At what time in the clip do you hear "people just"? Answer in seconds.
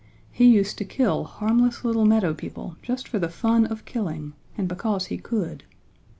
2.33-3.07